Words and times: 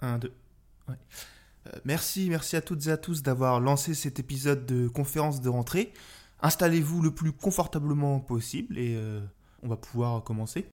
1, 0.00 0.18
2. 0.18 0.32
Ouais. 0.88 0.94
Euh, 1.66 1.70
merci, 1.84 2.28
merci 2.30 2.56
à 2.56 2.60
toutes 2.60 2.86
et 2.86 2.90
à 2.90 2.96
tous 2.96 3.22
d'avoir 3.22 3.60
lancé 3.60 3.94
cet 3.94 4.18
épisode 4.18 4.66
de 4.66 4.88
conférence 4.88 5.40
de 5.40 5.48
rentrée. 5.48 5.92
Installez-vous 6.42 7.02
le 7.02 7.10
plus 7.10 7.32
confortablement 7.32 8.18
possible 8.20 8.78
et 8.78 8.94
euh, 8.96 9.20
on 9.62 9.68
va 9.68 9.76
pouvoir 9.76 10.22
commencer. 10.24 10.66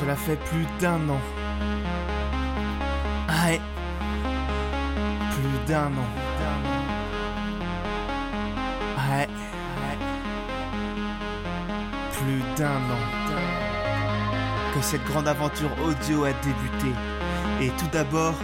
Cela 0.00 0.14
fait 0.16 0.36
plus 0.36 0.64
d'un 0.80 1.08
an. 1.08 1.37
D'un 5.68 5.88
an. 5.88 6.08
Ouais. 8.96 9.28
ouais. 9.28 9.98
Plus 12.12 12.42
d'un 12.56 12.76
an. 12.76 13.04
Que 14.74 14.80
cette 14.80 15.04
grande 15.04 15.28
aventure 15.28 15.70
audio 15.84 16.24
a 16.24 16.32
débuté. 16.32 16.94
Et 17.60 17.68
tout 17.78 17.88
d'abord, 17.92 18.34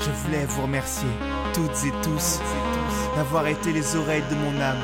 je 0.00 0.10
voulais 0.10 0.46
vous 0.46 0.62
remercier, 0.62 1.08
toutes 1.52 1.84
et 1.84 1.92
tous, 2.02 2.40
d'avoir 3.14 3.46
été 3.46 3.72
les 3.72 3.96
oreilles 3.96 4.24
de 4.30 4.36
mon 4.36 4.60
âme 4.60 4.82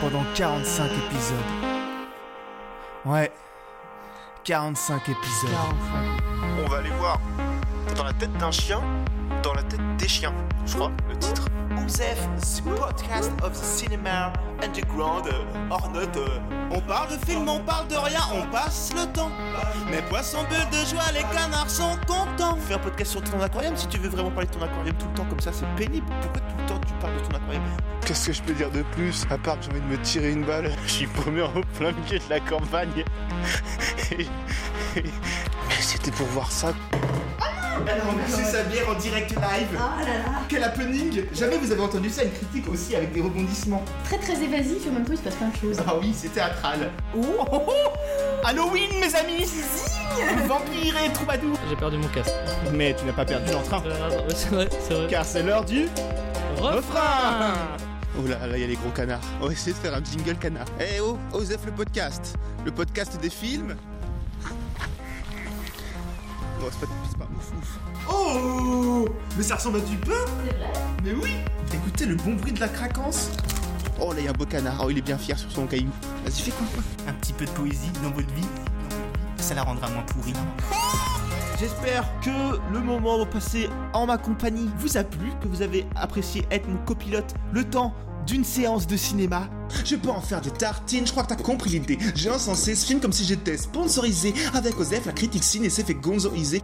pendant 0.00 0.24
45 0.34 0.84
épisodes. 0.84 1.36
Ouais. 3.04 3.30
45 4.42 5.08
épisodes. 5.08 5.50
On 6.64 6.68
va 6.68 6.78
aller 6.78 6.90
voir 6.98 7.20
dans 7.96 8.04
la 8.04 8.12
tête 8.12 8.32
d'un 8.38 8.50
chien, 8.50 8.80
dans 9.42 9.54
la 9.54 9.62
tête 9.62 9.80
des 9.98 10.08
chiens, 10.08 10.32
je 10.66 10.74
crois, 10.74 10.90
le 11.08 11.16
titre. 11.18 11.44
The 11.86 12.62
podcast 12.64 13.30
of 13.44 13.52
the 13.52 13.64
cinema 13.64 14.32
underground, 14.60 15.28
or 15.70 15.88
not. 15.90 16.16
euh, 16.16 16.38
On 16.72 16.80
parle 16.80 17.16
de 17.16 17.24
film, 17.24 17.48
on 17.48 17.60
parle 17.60 17.86
de 17.86 17.94
rien, 17.94 18.18
on 18.34 18.44
passe 18.50 18.90
le 18.94 19.06
temps. 19.12 19.30
Mais 19.88 20.02
poissons 20.02 20.42
bulles 20.50 20.68
de 20.72 20.84
joie, 20.88 21.04
les 21.14 21.22
canards 21.34 21.70
sont 21.70 21.96
contents. 22.08 22.56
Fais 22.66 22.74
un 22.74 22.78
podcast 22.78 23.12
sur 23.12 23.22
ton 23.22 23.40
aquarium 23.40 23.76
si 23.76 23.86
tu 23.86 23.98
veux 23.98 24.08
vraiment 24.08 24.30
parler 24.32 24.48
de 24.48 24.54
ton 24.54 24.62
aquarium 24.62 24.96
tout 24.96 25.06
le 25.06 25.14
temps 25.14 25.26
comme 25.26 25.38
ça, 25.40 25.52
c'est 25.52 25.66
pénible. 25.76 26.06
Pourquoi 26.22 26.40
tout 26.40 26.56
le 26.58 26.66
temps 26.66 26.80
tu 26.84 26.92
parles 26.94 27.14
de 27.14 27.20
ton 27.20 27.36
aquarium 27.36 27.62
Qu'est-ce 28.04 28.26
que 28.26 28.32
je 28.32 28.42
peux 28.42 28.54
dire 28.54 28.70
de 28.72 28.82
plus 28.82 29.24
À 29.30 29.38
part 29.38 29.56
que 29.60 29.66
j'ai 29.66 29.70
envie 29.70 29.80
de 29.80 29.86
me 29.86 29.98
tirer 29.98 30.32
une 30.32 30.44
balle, 30.44 30.72
je 30.86 30.90
suis 30.90 31.06
paumé 31.06 31.42
au 31.42 31.60
plein 31.78 31.92
milieu 31.92 32.18
de 32.18 32.24
la 32.30 32.40
campagne. 32.40 33.04
Et- 34.10 34.22
et- 34.98 35.04
Mais 35.68 35.74
c'était 35.80 36.10
pour 36.10 36.26
voir 36.28 36.50
ça. 36.50 36.72
Elle 37.88 38.00
a 38.00 38.04
remercié 38.04 38.44
sa 38.44 38.62
bière 38.64 38.88
en 38.88 38.94
direct 38.94 39.30
live. 39.30 39.68
Oh 39.74 40.00
là 40.00 40.06
là 40.18 40.24
Quel 40.48 40.62
happening 40.64 41.22
Jamais 41.34 41.56
vous 41.58 41.70
avez 41.72 41.82
entendu 41.82 42.10
ça, 42.10 42.24
une 42.24 42.32
critique 42.32 42.68
aussi 42.68 42.94
avec 42.96 43.12
des 43.12 43.20
rebondissements. 43.20 43.82
Très 44.04 44.18
très 44.18 44.42
évasif, 44.42 44.86
en 44.88 44.92
même 44.92 45.04
temps 45.04 45.12
il 45.12 45.18
se 45.18 45.22
passe 45.22 45.34
plein 45.34 45.48
de 45.48 45.56
choses. 45.56 45.84
Ah 45.86 45.94
oui, 46.00 46.12
c'est 46.16 46.28
théâtral. 46.32 46.90
Oh, 47.16 47.20
oh, 47.52 47.62
oh 47.68 47.72
Halloween, 48.44 48.90
mes 49.00 49.14
amis 49.14 49.44
Zing 49.44 50.46
Vampire 50.46 50.94
et 51.04 51.12
troubadour 51.12 51.56
J'ai 51.68 51.76
perdu 51.76 51.98
mon 51.98 52.08
casque. 52.08 52.32
Mais 52.72 52.94
tu 52.94 53.04
n'as 53.04 53.12
pas 53.12 53.24
perdu 53.24 53.52
l'entrain, 53.52 53.82
Euh, 53.86 54.18
ouais, 54.20 54.34
c'est 54.34 54.48
vrai, 54.50 54.68
c'est 54.86 54.94
vrai. 54.94 55.06
car 55.08 55.24
c'est 55.24 55.42
l'heure 55.42 55.64
du 55.64 55.86
refrain 56.58 57.52
Oh 58.18 58.26
là 58.26 58.46
là, 58.46 58.56
il 58.56 58.60
y 58.62 58.64
a 58.64 58.66
les 58.66 58.76
gros 58.76 58.88
canards. 58.90 59.20
On 59.42 59.46
va 59.46 59.52
essayer 59.52 59.72
de 59.72 59.78
faire 59.78 59.94
un 59.94 60.02
jingle 60.02 60.36
canard. 60.36 60.64
Eh 60.80 61.00
oh, 61.00 61.18
Osef 61.34 61.66
le 61.66 61.72
podcast. 61.72 62.34
Le 62.64 62.70
podcast 62.70 63.20
des 63.20 63.28
films. 63.28 63.76
Non, 66.66 66.72
c'est 66.72 66.86
pas, 66.86 66.92
c'est 67.08 67.18
pas 67.18 67.28
ouf 67.32 67.52
ouf. 67.56 67.78
Oh 68.12 69.08
Mais 69.36 69.42
ça 69.44 69.54
ressemble 69.54 69.78
à 69.78 69.80
du 69.82 69.96
pain 69.98 70.10
C'est 70.44 70.56
vrai 70.56 70.72
Mais 71.04 71.12
oui 71.12 71.30
Écoutez 71.72 72.06
le 72.06 72.16
bon 72.16 72.34
bruit 72.34 72.50
de 72.50 72.58
la 72.58 72.66
craquance 72.66 73.30
Oh 74.00 74.12
là, 74.12 74.18
il 74.18 74.24
y 74.24 74.26
a 74.26 74.30
un 74.30 74.34
beau 74.34 74.46
canard. 74.46 74.82
Oh, 74.84 74.90
il 74.90 74.98
est 74.98 75.02
bien 75.02 75.16
fier 75.16 75.38
sur 75.38 75.50
son 75.50 75.66
caillou. 75.66 75.90
Vas-y, 76.24 76.42
fais 76.42 76.50
quoi 76.50 76.66
Un 77.06 77.12
petit 77.12 77.32
peu 77.32 77.44
de 77.44 77.50
poésie 77.50 77.90
dans 78.02 78.10
votre 78.10 78.32
vie, 78.34 78.46
ça 79.38 79.54
la 79.54 79.62
rendra 79.62 79.88
moins 79.90 80.02
pourrie. 80.02 80.32
J'espère 81.58 82.04
que 82.20 82.58
le 82.72 82.80
moment 82.80 83.24
passé 83.24 83.70
en 83.94 84.06
ma 84.06 84.18
compagnie 84.18 84.68
vous 84.78 84.96
a 84.96 85.04
plu, 85.04 85.30
que 85.40 85.48
vous 85.48 85.62
avez 85.62 85.86
apprécié 85.94 86.46
être 86.50 86.68
mon 86.68 86.78
copilote 86.78 87.32
le 87.52 87.64
temps 87.64 87.94
d'une 88.26 88.44
séance 88.44 88.86
de 88.86 88.96
cinéma. 88.96 89.48
Je 89.84 89.96
peux 89.96 90.10
en 90.10 90.20
faire 90.20 90.40
des 90.40 90.50
tartines, 90.50 91.06
je 91.06 91.12
crois 91.12 91.22
que 91.22 91.28
t'as 91.28 91.36
compris 91.42 91.70
l'idée. 91.70 91.98
J'ai 92.14 92.30
encensé 92.30 92.74
ce 92.74 92.86
film 92.86 93.00
comme 93.00 93.12
si 93.12 93.24
j'étais 93.24 93.56
sponsorisé 93.56 94.34
avec 94.54 94.78
Osef, 94.78 95.06
la 95.06 95.12
critique 95.12 95.44
ciné 95.44 95.70
s'est 95.70 95.84
fait 95.84 95.94
gonzoiser. 95.94 96.62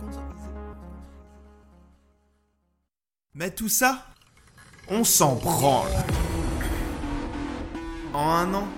Mais 3.34 3.50
tout 3.50 3.68
ça, 3.68 4.06
on 4.88 5.04
s'en 5.04 5.36
branle. 5.36 5.90
En 8.12 8.30
un 8.30 8.54
an, 8.54 8.68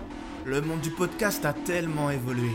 le 0.45 0.61
monde 0.61 0.81
du 0.81 0.91
podcast 0.91 1.45
a 1.45 1.53
tellement 1.53 2.11
évolué. 2.11 2.51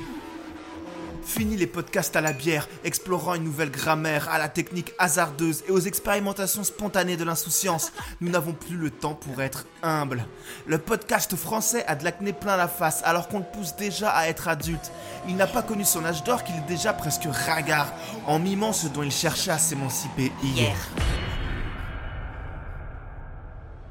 Fini 1.29 1.55
les 1.55 1.67
podcasts 1.67 2.15
à 2.15 2.21
la 2.21 2.33
bière, 2.33 2.67
explorant 2.83 3.35
une 3.35 3.43
nouvelle 3.43 3.69
grammaire, 3.69 4.27
à 4.29 4.39
la 4.39 4.49
technique 4.49 4.95
hasardeuse 4.97 5.63
et 5.67 5.71
aux 5.71 5.79
expérimentations 5.79 6.63
spontanées 6.63 7.17
de 7.17 7.23
l'insouciance. 7.23 7.93
Nous 8.19 8.31
n'avons 8.31 8.53
plus 8.53 8.75
le 8.75 8.89
temps 8.89 9.13
pour 9.13 9.39
être 9.39 9.67
humbles. 9.83 10.25
Le 10.65 10.79
podcast 10.79 11.35
français 11.35 11.85
a 11.85 11.95
de 11.95 12.03
l'acné 12.03 12.33
plein 12.33 12.57
la 12.57 12.67
face 12.67 13.03
alors 13.05 13.27
qu'on 13.27 13.37
le 13.37 13.45
pousse 13.45 13.75
déjà 13.75 14.09
à 14.09 14.27
être 14.27 14.47
adulte. 14.47 14.91
Il 15.27 15.35
n'a 15.35 15.45
pas 15.45 15.61
connu 15.61 15.85
son 15.85 16.03
âge 16.03 16.23
d'or 16.23 16.43
qu'il 16.43 16.55
est 16.55 16.67
déjà 16.67 16.93
presque 16.93 17.27
ringard, 17.45 17.93
en 18.25 18.39
mimant 18.39 18.73
ce 18.73 18.87
dont 18.87 19.03
il 19.03 19.11
cherchait 19.11 19.51
à 19.51 19.59
s'émanciper 19.59 20.31
hier. 20.41 20.75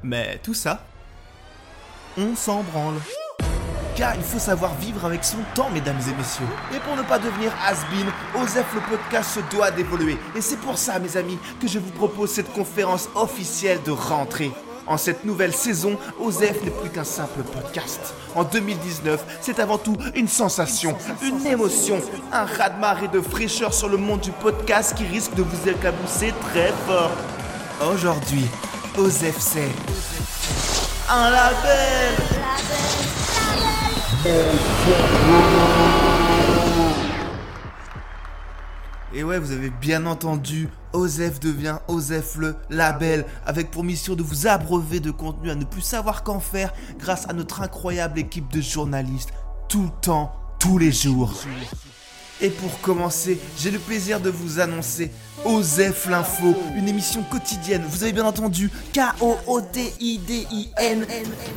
Mais 0.03 0.39
tout 0.43 0.53
ça, 0.53 0.85
on 2.17 2.35
s'en 2.35 2.63
branle. 2.63 2.99
Il 4.15 4.23
faut 4.23 4.39
savoir 4.39 4.73
vivre 4.75 5.03
avec 5.03 5.25
son 5.25 5.39
temps, 5.53 5.69
mesdames 5.71 5.99
et 6.09 6.17
messieurs. 6.17 6.45
Et 6.73 6.79
pour 6.79 6.95
ne 6.95 7.03
pas 7.03 7.19
devenir 7.19 7.51
has-been, 7.67 8.07
Osef 8.41 8.65
le 8.73 8.79
podcast 8.79 9.31
se 9.35 9.39
doit 9.53 9.71
d'évoluer. 9.71 10.17
Et 10.37 10.41
c'est 10.41 10.55
pour 10.57 10.77
ça, 10.77 10.99
mes 10.99 11.17
amis, 11.17 11.37
que 11.61 11.67
je 11.67 11.79
vous 11.79 11.91
propose 11.91 12.31
cette 12.31 12.51
conférence 12.53 13.09
officielle 13.13 13.79
de 13.83 13.91
rentrée. 13.91 14.51
En 14.87 14.95
cette 14.97 15.25
nouvelle 15.25 15.53
saison, 15.53 15.97
Osef 16.17 16.63
n'est 16.63 16.71
plus 16.71 16.89
qu'un 16.89 17.03
simple 17.03 17.41
podcast. 17.43 18.13
En 18.35 18.45
2019, 18.45 19.21
c'est 19.41 19.59
avant 19.59 19.77
tout 19.77 19.97
une 20.15 20.29
sensation, 20.29 20.95
une 21.21 21.45
émotion, 21.45 22.01
un 22.31 22.45
raz-de-marée 22.45 23.09
de 23.09 23.19
fraîcheur 23.19 23.73
sur 23.73 23.89
le 23.89 23.97
monde 23.97 24.21
du 24.21 24.31
podcast 24.31 24.95
qui 24.95 25.05
risque 25.05 25.33
de 25.35 25.43
vous 25.43 25.69
éclabousser 25.69 26.33
très 26.53 26.71
fort. 26.87 27.11
Aujourd'hui, 27.91 28.45
Osef 28.97 29.35
c'est 29.39 29.69
un 31.09 31.29
label. 31.31 33.18
Et 39.13 39.23
ouais, 39.23 39.39
vous 39.39 39.51
avez 39.51 39.69
bien 39.69 40.05
entendu, 40.05 40.67
Osef 40.91 41.39
devient 41.39 41.77
Osef 41.87 42.35
le 42.35 42.57
label, 42.69 43.25
avec 43.45 43.71
pour 43.71 43.85
mission 43.85 44.15
de 44.15 44.23
vous 44.23 44.47
abreuver 44.47 44.99
de 44.99 45.11
contenu 45.11 45.49
à 45.49 45.55
ne 45.55 45.63
plus 45.63 45.81
savoir 45.81 46.23
qu'en 46.23 46.41
faire 46.41 46.73
grâce 46.97 47.29
à 47.29 47.33
notre 47.33 47.61
incroyable 47.61 48.19
équipe 48.19 48.51
de 48.51 48.59
journalistes, 48.59 49.31
tout 49.69 49.83
le 49.83 50.01
temps, 50.01 50.33
tous 50.59 50.77
les 50.77 50.91
jours. 50.91 51.33
Et 52.41 52.49
pour 52.49 52.79
commencer, 52.81 53.39
j'ai 53.59 53.71
le 53.71 53.79
plaisir 53.79 54.19
de 54.19 54.29
vous 54.29 54.59
annoncer 54.59 55.11
Osef 55.45 56.07
l'info, 56.09 56.55
une 56.75 56.87
émission 56.89 57.23
quotidienne, 57.23 57.83
vous 57.89 58.03
avez 58.03 58.11
bien 58.11 58.25
entendu, 58.25 58.69
K-O-O-T-I-D-I-N. 58.93 59.45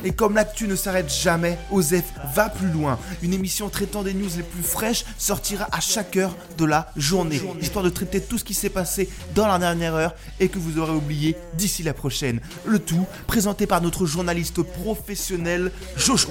Et 0.03 0.11
comme 0.11 0.35
l'actu 0.35 0.67
ne 0.67 0.75
s'arrête 0.75 1.11
jamais, 1.11 1.57
Osef 1.71 2.05
va 2.33 2.49
plus 2.49 2.69
loin. 2.69 2.97
Une 3.21 3.33
émission 3.33 3.69
traitant 3.69 4.03
des 4.03 4.13
news 4.13 4.29
les 4.37 4.43
plus 4.43 4.63
fraîches 4.63 5.03
sortira 5.17 5.67
à 5.71 5.79
chaque 5.81 6.15
heure 6.17 6.35
de 6.57 6.65
la 6.65 6.91
journée, 6.95 7.41
histoire 7.61 7.83
de 7.83 7.89
traiter 7.89 8.21
tout 8.21 8.37
ce 8.37 8.43
qui 8.43 8.53
s'est 8.53 8.69
passé 8.69 9.09
dans 9.35 9.47
la 9.47 9.59
dernière 9.59 9.95
heure 9.95 10.15
et 10.39 10.47
que 10.47 10.59
vous 10.59 10.79
aurez 10.79 10.93
oublié 10.93 11.35
d'ici 11.55 11.83
la 11.83 11.93
prochaine. 11.93 12.39
Le 12.65 12.79
tout 12.79 13.05
présenté 13.27 13.67
par 13.67 13.81
notre 13.81 14.05
journaliste 14.05 14.61
professionnel 14.61 15.71
Jojo. 15.97 16.29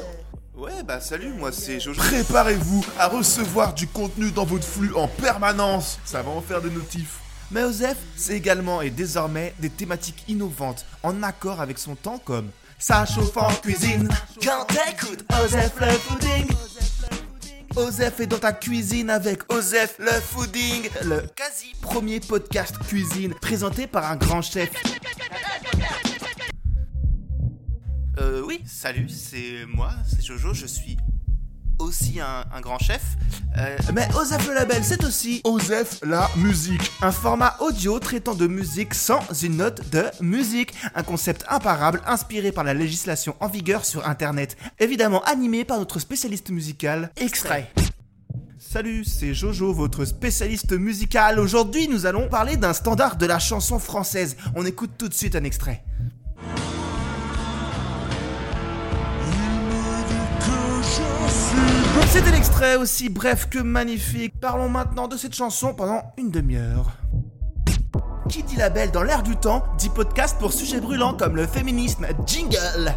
Ouais, 0.62 0.84
bah 0.84 1.00
salut, 1.00 1.32
moi 1.32 1.50
c'est 1.50 1.80
Jojo. 1.80 2.00
Préparez-vous 2.00 2.84
à 2.96 3.08
recevoir 3.08 3.74
du 3.74 3.88
contenu 3.88 4.30
dans 4.30 4.44
votre 4.44 4.64
flux 4.64 4.94
en 4.94 5.08
permanence. 5.08 5.98
Ça 6.04 6.22
va 6.22 6.30
en 6.30 6.40
faire 6.40 6.62
des 6.62 6.70
notifs. 6.70 7.18
Mais 7.50 7.64
Osef, 7.64 7.96
c'est 8.14 8.36
également 8.36 8.80
et 8.80 8.90
désormais 8.90 9.54
des 9.58 9.70
thématiques 9.70 10.22
innovantes, 10.28 10.86
en 11.02 11.20
accord 11.24 11.60
avec 11.60 11.80
son 11.80 11.96
temps 11.96 12.18
comme 12.24 12.48
ça 12.78 13.04
chauffe 13.04 13.36
en 13.36 13.52
cuisine 13.54 14.08
quand 14.40 14.64
t'écoutes 14.66 15.24
Osef 15.44 15.72
le 15.80 15.90
fooding. 15.94 16.46
Osef 17.74 18.20
est 18.20 18.26
dans 18.28 18.38
ta 18.38 18.52
cuisine 18.52 19.10
avec 19.10 19.52
Osef 19.52 19.96
le 19.98 20.12
fooding, 20.12 20.88
le 21.02 21.22
quasi 21.34 21.72
premier 21.80 22.20
podcast 22.20 22.78
cuisine 22.86 23.34
présenté 23.34 23.88
par 23.88 24.08
un 24.08 24.14
grand 24.14 24.42
chef. 24.42 24.70
Oui, 28.52 28.60
salut, 28.66 29.08
c'est 29.08 29.64
moi, 29.66 29.92
c'est 30.06 30.20
Jojo, 30.20 30.52
je 30.52 30.66
suis 30.66 30.98
aussi 31.78 32.20
un, 32.20 32.44
un 32.52 32.60
grand 32.60 32.78
chef. 32.78 33.16
Euh, 33.56 33.78
mais 33.94 34.06
Osef 34.14 34.46
le 34.46 34.52
label, 34.52 34.84
c'est 34.84 35.02
aussi 35.04 35.40
Osef 35.44 36.00
la 36.02 36.28
musique. 36.36 36.92
un 37.00 37.12
format 37.12 37.56
audio 37.60 37.98
traitant 37.98 38.34
de 38.34 38.46
musique 38.46 38.92
sans 38.92 39.20
une 39.42 39.56
note 39.56 39.88
de 39.88 40.04
musique. 40.20 40.74
Un 40.94 41.02
concept 41.02 41.46
imparable 41.48 42.02
inspiré 42.04 42.52
par 42.52 42.62
la 42.62 42.74
législation 42.74 43.36
en 43.40 43.48
vigueur 43.48 43.86
sur 43.86 44.06
Internet. 44.06 44.58
Évidemment 44.78 45.22
animé 45.24 45.64
par 45.64 45.78
notre 45.78 45.98
spécialiste 45.98 46.50
musical, 46.50 47.10
Extrait. 47.16 47.72
Salut, 48.58 49.06
c'est 49.06 49.32
Jojo, 49.32 49.72
votre 49.72 50.04
spécialiste 50.04 50.72
musical. 50.72 51.40
Aujourd'hui, 51.40 51.88
nous 51.88 52.04
allons 52.04 52.28
parler 52.28 52.58
d'un 52.58 52.74
standard 52.74 53.16
de 53.16 53.24
la 53.24 53.38
chanson 53.38 53.78
française. 53.78 54.36
On 54.54 54.66
écoute 54.66 54.90
tout 54.98 55.08
de 55.08 55.14
suite 55.14 55.36
un 55.36 55.44
extrait. 55.44 55.82
C'était 62.12 62.30
l'extrait 62.30 62.76
aussi 62.76 63.08
bref 63.08 63.48
que 63.48 63.58
magnifique. 63.58 64.38
Parlons 64.38 64.68
maintenant 64.68 65.08
de 65.08 65.16
cette 65.16 65.34
chanson 65.34 65.72
pendant 65.72 66.02
une 66.18 66.30
demi-heure. 66.30 66.90
Qui 68.28 68.42
dit 68.42 68.56
label 68.56 68.90
dans 68.90 69.02
l'air 69.02 69.22
du 69.22 69.34
temps, 69.34 69.64
dit 69.78 69.88
podcast 69.88 70.36
pour 70.38 70.52
sujets 70.52 70.78
brûlants 70.78 71.14
comme 71.14 71.36
le 71.36 71.46
féminisme. 71.46 72.06
Jingle 72.26 72.92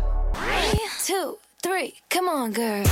two, 1.07 1.37
three, 1.63 1.93
come 2.09 2.27
on, 2.27 2.51
girl. 2.51 2.83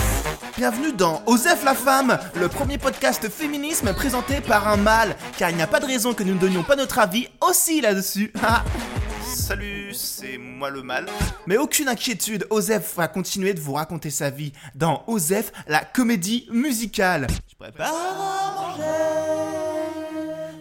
Bienvenue 0.55 0.93
dans 0.93 1.21
Osef 1.25 1.65
la 1.65 1.73
femme, 1.73 2.17
le 2.39 2.47
premier 2.47 2.77
podcast 2.77 3.27
féminisme 3.27 3.93
présenté 3.93 4.39
par 4.39 4.69
un 4.69 4.77
mâle, 4.77 5.17
car 5.37 5.49
il 5.49 5.57
n'y 5.57 5.61
a 5.61 5.67
pas 5.67 5.81
de 5.81 5.87
raison 5.87 6.13
que 6.13 6.23
nous 6.23 6.35
ne 6.35 6.39
donnions 6.39 6.63
pas 6.63 6.77
notre 6.77 6.99
avis 6.99 7.27
aussi 7.41 7.81
là-dessus. 7.81 8.31
Salut, 9.33 9.93
c'est 9.93 10.37
moi 10.37 10.69
le 10.69 10.83
mâle. 10.83 11.07
Mais 11.47 11.57
aucune 11.57 11.87
inquiétude, 11.87 12.45
Osef 12.51 12.95
va 12.95 13.07
continuer 13.07 13.53
de 13.53 13.59
vous 13.59 13.73
raconter 13.73 14.11
sa 14.11 14.29
vie 14.29 14.53
dans 14.75 15.03
Osef, 15.07 15.51
la 15.67 15.79
comédie 15.83 16.47
musicale. 16.51 17.27
Je 17.49 17.55
prépare 17.55 17.93
à 17.93 18.53
manger 18.61 18.83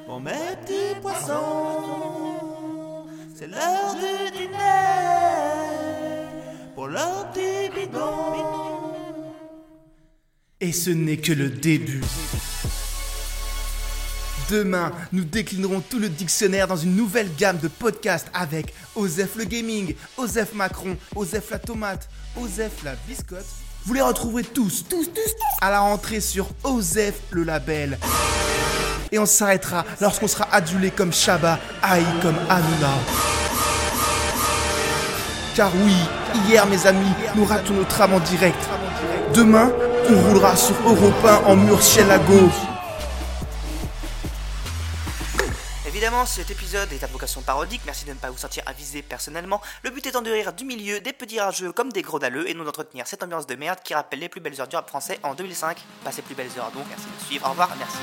pour 0.07 0.21
mes 0.21 0.33
petits 0.65 1.01
poissons. 1.03 1.37
C'est 3.35 3.47
l'heure 3.47 3.95
du 3.95 4.39
dîner 4.39 4.57
pour 6.75 6.89
leur 6.89 7.31
petit 7.33 7.69
bidon. 7.75 8.93
Et 10.61 10.73
ce 10.73 10.91
n'est 10.91 11.19
que 11.19 11.33
le 11.33 11.51
début. 11.51 12.01
Demain, 14.53 14.93
nous 15.13 15.25
déclinerons 15.25 15.81
tout 15.81 15.99
le 15.99 16.11
dictionnaire 16.11 16.69
dans 16.69 16.77
une 16.77 16.95
nouvelle 16.95 17.35
gamme 17.39 17.57
de 17.57 17.69
podcasts 17.69 18.27
avec 18.35 18.75
Osef 18.95 19.37
le 19.37 19.45
Gaming, 19.45 19.95
Osef 20.19 20.53
Macron, 20.53 20.99
Osef 21.17 21.51
la 21.51 21.59
Tomate, 21.59 22.07
Osef 22.37 22.85
la 22.85 22.93
Biscotte. 23.09 23.47
Vous 23.87 23.95
les 23.95 24.03
retrouverez 24.03 24.45
tous, 24.45 24.85
tous, 24.87 25.07
tous, 25.07 25.35
à 25.63 25.71
la 25.71 25.81
rentrée 25.81 26.21
sur 26.21 26.49
Osef 26.65 27.15
le 27.31 27.45
label. 27.45 27.99
Et 29.11 29.19
on 29.19 29.25
s'arrêtera 29.25 29.87
lorsqu'on 30.03 30.29
sera 30.29 30.47
adulé 30.53 30.91
comme 30.91 31.15
Shabba, 31.15 31.59
haï 31.83 32.05
comme 32.21 32.37
Hanouna. 32.51 32.93
Car 35.57 35.73
oui, 35.83 35.97
hier 36.47 36.67
mes 36.67 36.87
amis, 36.87 37.15
nous 37.37 37.47
ratons 37.47 37.73
notre 37.73 38.03
âme 38.03 38.13
en 38.13 38.21
direct. 38.21 38.61
Demain, 39.33 39.73
on 40.11 40.21
roulera 40.29 40.55
sur 40.57 40.77
Europe 40.85 41.25
1 41.25 41.37
en 41.47 41.57
murcielago. 41.57 42.51
Cet 46.27 46.51
épisode 46.51 46.93
est 46.93 47.03
à 47.03 47.07
vocation 47.07 47.41
parodique, 47.41 47.81
merci 47.87 48.05
de 48.05 48.11
ne 48.11 48.17
pas 48.17 48.31
vous 48.31 48.37
sentir 48.37 48.63
avisé 48.67 49.03
personnellement. 49.03 49.61
Le 49.83 49.91
but 49.91 50.07
étant 50.07 50.21
de 50.23 50.31
rire 50.31 50.53
du 50.53 50.65
milieu, 50.65 51.01
des 51.01 51.13
petits 51.13 51.41
rageux 51.41 51.73
comme 51.73 51.91
des 51.91 52.03
gros 52.03 52.19
dalleux 52.19 52.49
et 52.49 52.55
non 52.55 52.65
d'entretenir 52.65 53.07
cette 53.07 53.23
ambiance 53.23 53.47
de 53.47 53.55
merde 53.55 53.79
qui 53.83 53.95
rappelle 53.95 54.21
les 54.21 54.29
plus 54.29 54.41
belles 54.41 54.61
heures 54.61 54.69
du 54.69 54.77
rap 54.77 54.89
français 54.89 55.19
en 55.23 55.35
2005. 55.35 55.79
Pas 56.05 56.13
ces 56.13 56.23
plus 56.23 56.35
belles 56.35 56.51
heures 56.59 56.71
donc, 56.75 56.85
merci 56.89 57.07
de 57.19 57.25
suivre, 57.25 57.47
au 57.47 57.51
revoir, 57.51 57.71
merci. 57.79 57.97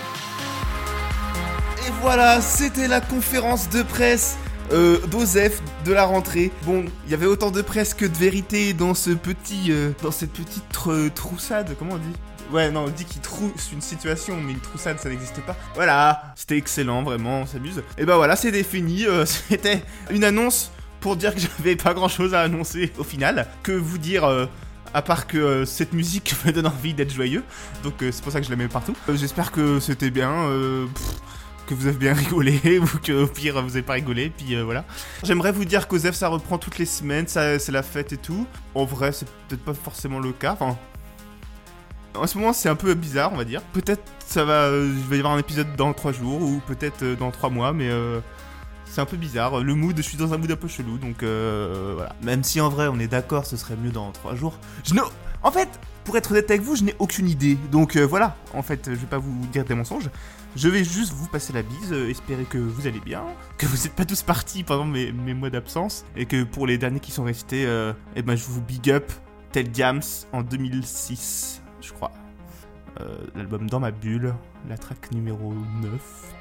Et 1.88 1.91
voilà, 2.01 2.41
c'était 2.41 2.88
la 2.88 3.00
conférence 3.00 3.69
de 3.69 3.83
presse 3.83 4.38
euh, 4.71 5.00
d'Osef 5.07 5.61
de 5.85 5.94
la 5.94 6.06
rentrée. 6.06 6.51
Bon, 6.63 6.85
il 7.06 7.11
y 7.11 7.13
avait 7.13 7.25
autant 7.27 7.51
de 7.51 7.61
presse 7.61 7.94
que 7.94 8.06
de 8.06 8.17
vérité 8.17 8.73
dans 8.73 8.95
ce 8.95 9.11
petit, 9.11 9.67
euh, 9.71 9.91
dans 10.01 10.11
cette 10.11 10.33
petite 10.33 10.63
tr- 10.73 11.11
troussade, 11.13 11.75
comment 11.77 11.94
on 11.94 12.00
dit? 12.00 12.15
Ouais, 12.51 12.71
non, 12.71 12.85
on 12.85 12.89
dit 12.89 13.05
qu'il 13.05 13.21
trousse 13.21 13.71
une 13.71 13.81
situation, 13.81 14.35
mais 14.41 14.53
une 14.53 14.59
troussade, 14.59 14.99
ça 14.99 15.07
n'existe 15.09 15.39
pas. 15.41 15.55
Voilà, 15.75 16.33
c'était 16.35 16.57
excellent, 16.57 17.03
vraiment, 17.03 17.41
on 17.41 17.45
s'amuse. 17.45 17.83
Et 17.97 18.05
ben 18.05 18.15
voilà, 18.15 18.35
c'était 18.35 18.63
fini. 18.63 19.05
euh, 19.05 19.23
c'était 19.49 19.83
une 20.09 20.23
annonce 20.23 20.71
pour 20.99 21.15
dire 21.15 21.35
que 21.35 21.41
j'avais 21.41 21.75
pas 21.75 21.93
grand 21.93 22.07
chose 22.07 22.33
à 22.33 22.41
annoncer 22.41 22.91
au 22.97 23.03
final. 23.03 23.47
Que 23.61 23.71
vous 23.71 23.99
dire 23.99 24.23
euh, 24.25 24.47
à 24.95 25.03
part 25.03 25.27
que 25.27 25.37
euh, 25.37 25.65
cette 25.65 25.93
musique 25.93 26.33
me 26.45 26.51
donne 26.51 26.65
envie 26.65 26.95
d'être 26.95 27.13
joyeux. 27.13 27.43
Donc 27.83 27.93
c'est 27.99 28.21
pour 28.23 28.31
ça 28.31 28.39
que 28.39 28.45
je 28.45 28.51
la 28.51 28.55
mets 28.57 28.67
partout. 28.67 28.95
J'espère 29.13 29.51
que 29.51 29.79
c'était 29.79 30.09
bien. 30.09 30.31
que 31.67 31.73
vous 31.75 31.85
avez 31.85 31.97
bien 31.97 32.13
rigolé 32.15 32.79
ou 32.79 32.87
que 33.03 33.11
au 33.23 33.27
pire 33.27 33.61
vous 33.61 33.73
avez 33.73 33.83
pas 33.83 33.93
rigolé 33.93 34.31
puis 34.35 34.59
voilà. 34.59 34.85
J'aimerais 35.23 35.51
vous 35.51 35.65
dire 35.65 35.87
qu'Osef 35.87 36.15
ça 36.15 36.27
reprend 36.29 36.57
toutes 36.57 36.79
les 36.79 36.87
semaines, 36.87 37.27
c'est 37.27 37.69
la 37.69 37.83
fête 37.83 38.11
et 38.11 38.17
tout. 38.17 38.47
En 38.73 38.85
vrai 38.85 39.11
c'est 39.11 39.27
peut-être 39.47 39.63
pas 39.63 39.75
forcément 39.75 40.19
le 40.19 40.31
cas. 40.31 40.53
Enfin, 40.59 40.77
en 42.19 42.27
ce 42.27 42.38
moment 42.38 42.54
c'est 42.54 42.69
un 42.69 42.75
peu 42.75 42.94
bizarre 42.94 43.31
on 43.33 43.38
va 43.38 43.45
dire. 43.45 43.62
Peut-être 43.74 44.04
ça 44.25 44.44
va, 44.45 44.66
euh, 44.66 44.94
il 44.95 45.10
va 45.10 45.16
y 45.16 45.19
avoir 45.19 45.33
un 45.33 45.39
épisode 45.39 45.75
dans 45.75 45.94
3 45.94 46.12
jours 46.12 46.42
ou 46.42 46.62
peut-être 46.68 47.04
euh, 47.04 47.16
dans 47.16 47.31
3 47.31 47.50
mois 47.50 47.74
mais 47.74 47.89
euh, 47.89 48.19
c'est 48.86 49.01
un 49.01 49.06
peu 49.06 49.18
bizarre. 49.18 49.62
Le 49.62 49.75
mood, 49.75 49.95
je 49.95 50.01
suis 50.01 50.18
dans 50.18 50.33
un 50.33 50.38
mood 50.38 50.51
un 50.51 50.56
peu 50.56 50.68
chelou 50.68 50.98
donc 50.98 51.24
voilà. 51.24 52.16
Même 52.21 52.44
si 52.44 52.62
en 52.62 52.69
vrai 52.69 52.88
on 52.88 53.00
est 53.00 53.07
d'accord 53.07 53.45
ce 53.45 53.57
serait 53.57 53.75
mieux 53.75 53.92
dans 53.92 54.12
3 54.12 54.36
jours. 54.36 54.57
Je 54.83 54.94
En 55.44 55.51
fait, 55.51 55.69
pour 56.04 56.18
être 56.18 56.31
honnête 56.31 56.50
avec 56.50 56.62
vous, 56.62 56.75
je 56.75 56.83
n'ai 56.83 56.95
aucune 57.00 57.27
idée. 57.27 57.57
Donc 57.71 57.98
voilà, 57.98 58.36
en 58.54 58.63
fait, 58.63 58.86
je 58.86 58.95
vais 58.95 59.07
pas 59.07 59.19
vous 59.19 59.45
dire 59.51 59.63
des 59.63 59.75
mensonges. 59.75 60.10
Je 60.56 60.68
vais 60.68 60.83
juste 60.83 61.13
vous 61.13 61.27
passer 61.27 61.54
la 61.54 61.62
bise, 61.62 61.94
espérer 61.94 62.44
que 62.44 62.57
vous 62.57 62.88
allez 62.88 63.00
bien, 63.00 63.24
que 63.60 63.68
vous 63.68 63.77
n'êtes 63.83 63.94
pas 63.94 64.06
tous 64.06 64.24
partis 64.24 64.63
pendant 64.63 64.86
mes, 64.86 65.12
mois 65.12 65.51
d'absence, 65.51 66.06
et 66.16 66.25
que 66.25 66.44
pour 66.44 66.66
les 66.66 66.80
derniers 66.80 67.00
qui 67.00 67.12
sont 67.12 67.24
restés, 67.24 67.68
eh 68.16 68.21
ben, 68.24 68.36
je 68.36 68.45
vous 68.45 68.62
big 68.62 68.89
up 68.89 69.12
tel 69.51 69.69
Diams 69.69 70.01
en 70.33 70.42
2006, 70.42 71.62
je 71.81 71.93
crois. 71.93 72.11
Euh, 72.99 73.17
L'album 73.35 73.69
Dans 73.69 73.79
ma 73.79 73.91
bulle, 73.91 74.33
la 74.67 74.77
track 74.77 75.11
numéro 75.11 75.53
9, 75.81 76.33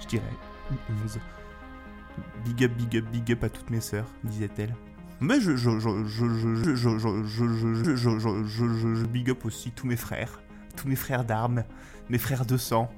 je 0.00 0.06
dirais, 0.06 0.24
ou 0.70 0.74
11. 1.04 1.18
Big 2.44 2.64
up, 2.64 2.72
big 2.72 2.96
up, 2.98 3.04
big 3.10 3.32
up 3.32 3.44
à 3.44 3.48
toutes 3.48 3.70
mes 3.70 3.80
sœurs, 3.80 4.06
disait-elle. 4.24 4.74
Mais 5.20 5.40
je, 5.40 5.52
big 9.06 9.30
up 9.30 9.44
aussi 9.44 9.72
tous 9.72 9.86
mes 9.86 9.96
frères, 9.96 10.40
tous 10.76 10.86
mes 10.86 10.94
frères 10.94 11.24
d'armes, 11.24 11.64
mes 12.08 12.18
frères 12.18 12.46
de 12.46 12.56
sang. 12.56 12.90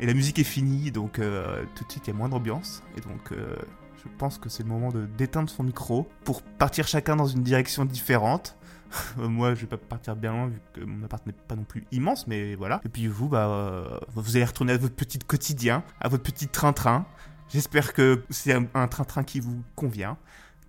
Et 0.00 0.06
la 0.06 0.14
musique 0.14 0.40
est 0.40 0.44
finie, 0.44 0.90
donc 0.90 1.20
euh, 1.20 1.64
tout 1.76 1.84
de 1.84 1.92
suite 1.92 2.08
il 2.08 2.10
y 2.10 2.12
a 2.12 2.16
moins 2.16 2.28
d'ambiance. 2.28 2.82
Et 2.96 3.00
donc 3.00 3.30
euh, 3.30 3.54
je 4.02 4.08
pense 4.18 4.38
que 4.38 4.48
c'est 4.48 4.64
le 4.64 4.68
moment 4.68 4.90
de 4.90 5.06
d'éteindre 5.06 5.48
son 5.48 5.62
micro 5.62 6.08
pour 6.24 6.42
partir 6.42 6.88
chacun 6.88 7.14
dans 7.14 7.26
une 7.26 7.42
direction 7.42 7.84
différente. 7.84 8.56
Euh, 9.18 9.28
Moi 9.28 9.54
je 9.54 9.60
vais 9.62 9.66
pas 9.66 9.76
partir 9.76 10.16
bien 10.16 10.32
loin 10.32 10.46
vu 10.48 10.60
que 10.72 10.80
mon 10.80 11.04
appart 11.04 11.24
n'est 11.26 11.32
pas 11.32 11.56
non 11.56 11.64
plus 11.64 11.84
immense, 11.92 12.26
mais 12.26 12.54
voilà. 12.54 12.80
Et 12.84 12.88
puis 12.88 13.06
vous, 13.06 13.28
bah, 13.28 13.46
euh, 13.48 13.98
vous 14.14 14.36
allez 14.36 14.44
retourner 14.44 14.72
à 14.72 14.76
votre 14.78 14.94
petit 14.94 15.18
quotidien, 15.18 15.82
à 16.00 16.08
votre 16.08 16.22
petit 16.22 16.48
train-train. 16.48 17.06
J'espère 17.52 17.92
que 17.92 18.24
c'est 18.30 18.52
un- 18.54 18.66
un 18.74 18.88
train-train 18.88 19.22
qui 19.22 19.38
vous 19.40 19.62
convient 19.76 20.16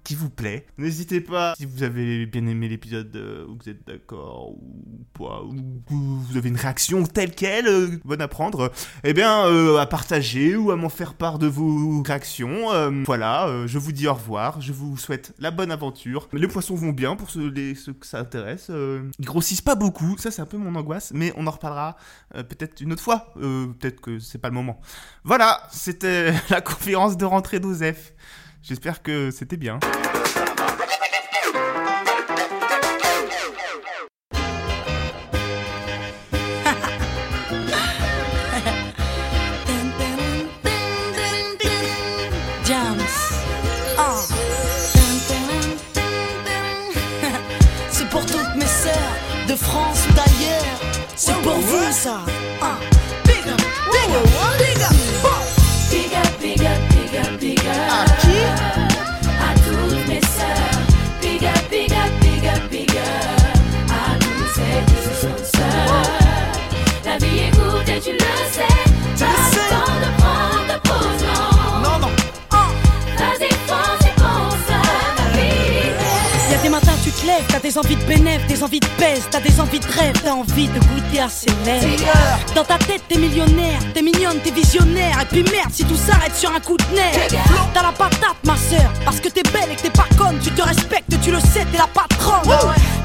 qui 0.05 0.15
vous 0.15 0.29
plaît. 0.29 0.67
N'hésitez 0.77 1.19
pas, 1.19 1.55
si 1.57 1.65
vous 1.65 1.83
avez 1.83 2.27
bien 2.27 2.45
aimé 2.45 2.69
l'épisode, 2.69 3.13
euh, 3.15 3.45
ou 3.47 3.57
vous 3.61 3.69
êtes 3.69 3.85
d'accord, 3.87 4.51
ou 4.51 5.03
pas, 5.17 5.41
ou 5.41 5.55
vous 5.89 6.37
avez 6.37 6.47
une 6.47 6.55
réaction 6.55 7.03
telle 7.05 7.33
qu'elle, 7.33 7.67
euh, 7.67 7.99
bonne 8.05 8.21
à 8.21 8.27
prendre, 8.27 8.71
eh 9.03 9.13
bien, 9.13 9.47
euh, 9.47 9.77
à 9.77 9.87
partager 9.87 10.55
ou 10.55 10.69
à 10.69 10.75
m'en 10.75 10.89
faire 10.89 11.15
part 11.15 11.39
de 11.39 11.47
vos 11.47 12.03
réactions. 12.03 12.71
Euh, 12.71 13.03
voilà, 13.05 13.65
je 13.65 13.79
vous 13.79 13.91
dis 13.91 14.07
au 14.07 14.13
revoir, 14.13 14.61
je 14.61 14.71
vous 14.71 14.95
souhaite 14.95 15.33
la 15.39 15.49
bonne 15.49 15.71
aventure. 15.71 16.29
Les 16.33 16.47
poissons 16.47 16.75
vont 16.75 16.91
bien 16.91 17.15
pour 17.15 17.31
ceux, 17.31 17.51
que 17.51 18.05
ça 18.05 18.19
intéresse. 18.19 18.69
ils 18.69 19.25
grossissent 19.25 19.61
pas 19.61 19.75
beaucoup, 19.75 20.17
ça 20.17 20.29
c'est 20.29 20.41
un 20.41 20.45
peu 20.45 20.57
mon 20.57 20.75
angoisse, 20.75 21.11
mais 21.15 21.33
on 21.35 21.47
en 21.47 21.51
reparlera 21.51 21.97
peut-être 22.31 22.79
une 22.81 22.93
autre 22.93 23.01
fois. 23.01 23.33
Peut-être 23.35 24.01
que 24.01 24.19
c'est 24.19 24.37
pas 24.37 24.49
le 24.49 24.53
moment. 24.53 24.79
Voilà, 25.23 25.63
c'était 25.71 26.31
la 26.51 26.61
conférence 26.61 27.17
de 27.17 27.25
rentrée 27.25 27.59
d'Osef. 27.59 28.13
J'espère 28.67 29.03
que 29.03 29.29
c'était 29.29 29.57
bien. 29.57 29.79
Jams. 42.65 42.97
Ah. 43.99 44.15
C'est 47.91 48.09
pour 48.09 48.25
toutes 48.25 48.55
mes 48.55 48.65
sœurs 48.65 48.93
de 49.47 49.53
France 49.53 50.07
ou 50.09 50.13
d'ailleurs. 50.13 50.65
C'est 51.15 51.39
pour 51.43 51.53
vous 51.53 51.91
ça. 51.91 52.21
Ah. 52.59 52.79
Big 53.25 53.47
up, 53.47 53.61
big 53.91 54.15
up, 54.15 54.57
big 54.57 54.81
up. 54.81 55.14
T'as 77.47 77.59
des 77.59 77.77
envies 77.77 77.95
de 77.95 78.03
bénéf, 78.03 78.45
des 78.47 78.63
envies 78.63 78.79
de 78.79 78.87
pèse, 78.97 79.23
t'as 79.29 79.39
des 79.39 79.59
envies 79.59 79.79
de 79.79 79.85
rêve, 79.85 80.13
t'as 80.23 80.31
envie 80.31 80.67
de 80.67 80.79
goûter 80.79 81.19
à 81.19 81.29
ses 81.29 81.47
lèvres. 81.65 81.87
Dans 82.55 82.63
ta 82.63 82.77
tête, 82.77 83.01
t'es 83.07 83.17
millionnaire, 83.17 83.79
t'es 83.93 84.01
mignonne, 84.01 84.39
t'es 84.43 84.51
visionnaire. 84.51 85.19
Et 85.21 85.25
puis 85.25 85.43
merde, 85.51 85.71
si 85.71 85.83
tout 85.85 85.97
s'arrête 85.97 86.35
sur 86.35 86.51
un 86.53 86.59
coup 86.59 86.77
de 86.77 86.95
nerf. 86.95 87.27
T'as 87.73 87.83
la 87.83 87.91
patate, 87.91 88.37
ma 88.45 88.55
sœur, 88.55 88.91
parce 89.03 89.19
que 89.19 89.29
t'es 89.29 89.43
belle 89.43 89.71
et 89.71 89.75
que 89.75 89.81
t'es 89.81 89.89
pas 89.89 90.07
conne. 90.17 90.39
Tu 90.43 90.51
te 90.51 90.61
respectes, 90.61 91.13
tu 91.21 91.31
le 91.31 91.39
sais, 91.39 91.65
t'es 91.71 91.77
la 91.77 91.87
patronne. 91.87 92.49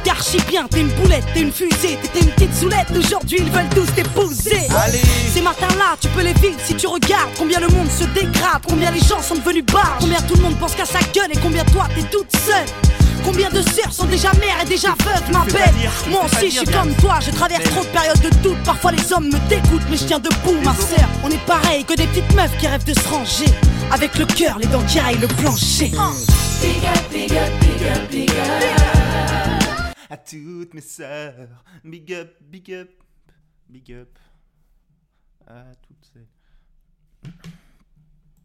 T'es 0.05 0.11
archi 0.11 0.39
bien, 0.49 0.67
t'es 0.69 0.81
une 0.81 0.89
boulette, 0.89 1.25
t'es 1.35 1.41
une 1.41 1.53
fusée, 1.53 1.99
t'étais 2.03 2.21
une 2.21 2.31
petite 2.31 2.57
soulette. 2.57 2.89
Aujourd'hui, 2.97 3.39
ils 3.41 3.51
veulent 3.51 3.69
tous 3.75 3.93
t'épouser. 3.95 4.69
Ces 5.33 5.43
matins-là, 5.43 5.97
tu 6.01 6.09
peux 6.09 6.23
les 6.23 6.35
vivre 6.35 6.59
si 6.65 6.75
tu 6.75 6.87
regardes 6.87 7.31
combien 7.39 7.61
le 7.61 7.69
monde 7.69 7.91
se 7.91 8.05
dégrade, 8.05 8.63
combien 8.69 8.91
les 8.91 9.01
gens 9.01 9.21
sont 9.23 9.35
devenus 9.35 9.65
barres, 9.67 9.97
combien 10.01 10.21
tout 10.23 10.37
le 10.37 10.43
monde 10.43 10.59
pense 10.59 10.75
qu'à 10.75 10.87
sa 10.87 11.01
gueule 11.15 11.31
et 11.33 11.39
combien 11.39 11.65
toi 11.65 11.87
t'es 11.95 12.03
toute 12.03 12.31
seule. 12.37 12.67
Combien 13.25 13.51
de 13.51 13.63
sœurs 13.63 13.93
sont 13.93 14.07
déjà 14.07 14.33
mères 14.35 14.61
et 14.63 14.65
déjà 14.65 14.89
veuves, 15.05 15.31
ma 15.33 15.45
belle 15.45 15.91
Moi 16.11 16.25
aussi, 16.25 16.51
je 16.51 16.59
suis 16.59 16.67
comme 16.67 16.95
toi, 16.97 17.19
je 17.21 17.31
traverse 17.31 17.63
Mais- 17.65 17.71
trop 17.71 17.83
de 17.85 17.89
périodes 17.89 18.21
de 18.21 18.31
doute. 18.43 18.63
Parfois 18.65 18.93
les 18.93 19.13
hommes 19.13 19.27
me 19.27 19.49
dégoûtent, 19.49 19.89
mais 19.91 19.97
je 19.97 20.05
tiens 20.05 20.19
debout, 20.19 20.61
ma 20.65 20.75
sœur. 20.75 21.09
On 21.25 21.31
est 21.31 21.45
pareil 21.47 21.85
que 21.85 21.95
des 21.95 22.07
petites 22.07 22.35
meufs 22.35 22.57
qui 22.59 22.67
rêvent 22.67 22.85
de 22.85 22.95
se 22.95 23.09
ranger. 23.09 23.47
Avec 23.93 24.17
le 24.19 24.27
cœur, 24.27 24.59
les 24.59 24.67
dents 24.67 24.85
qui 24.85 25.01
raillent 25.01 25.19
le 25.19 25.29
plancher. 25.29 25.93
Hein. 25.99 26.13
À 30.09 30.17
toutes 30.17 30.75
mes 30.75 30.81
sœurs, 30.81 31.49
big 31.85 32.13
up, 32.13 32.35
big 32.41 32.73
up, 32.73 32.91
big 33.69 33.93
up. 33.93 34.19
À 35.47 35.65
toutes 35.87 36.05
ces. 36.13 37.31